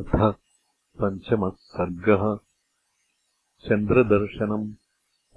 अथ 0.00 0.34
पञ्चमः 1.00 1.48
सर्गः 1.48 2.36
चन्द्रदर्शनम् 3.68 4.72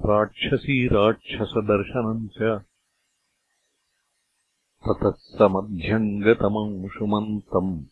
राक्षसीराक्षसदर्शनम् 0.09 2.27
च। 2.27 2.59
ततः 4.85 5.11
समध्यम् 5.11 6.23
गतमंशुमन्तम् 6.23 7.85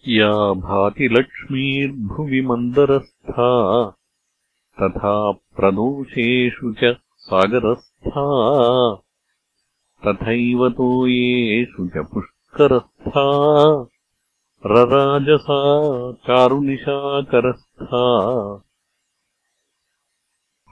या 0.09 0.53
भाति 0.53 1.09
लक्ष्मीर्भुवि 1.09 2.41
मन्दरस्था 2.41 3.91
तथा 4.83 5.33
प्रदोषेषु 5.33 6.73
च 6.73 6.97
सागरस्था 7.19 8.25
तथैव 10.07 10.69
तोयेषु 10.79 11.89
च 11.97 12.07
पुष्करस्था। 12.13 13.27
रराजसा 14.67 15.57
चारुनिशाकरस्था 16.27 18.05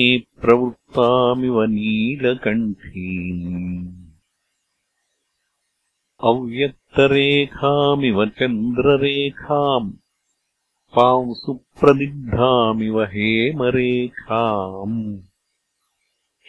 प्रवृत्तामिव 0.43 1.57
नीलकण्ठीम् 1.75 3.43
अव्यक्तरेखामिव 6.31 8.17
चन्द्ररेखाम् 8.39 9.91
पांसुप्रदिग्धामिव 10.95 13.01
हेमरेखाम्। 13.01 15.19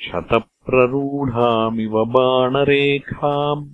शतप्ररूढामिव 0.02 2.04
बाणरेखाम्। 2.04 3.70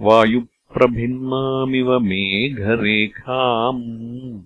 वायुप्रभिन्नामिव 0.00 1.98
मेघरेखाम्। 1.98 4.42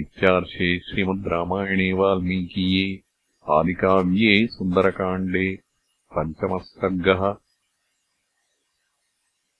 इत्यार्षे 0.00 0.68
श्रीमद् 0.86 1.26
रामायणे 1.32 1.88
वाल्मीकीये 1.98 2.86
आदिकाव्ये 3.56 4.32
सुन्दरकाण्डे 4.54 5.46
पञ्चमः 6.16 6.62
सर्गः 6.68 7.22